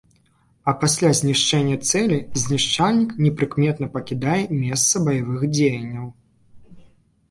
[0.71, 6.15] А пасля знішчэння цэлі знішчальнік непрыкметна пакідае месца баявых дзеянняў.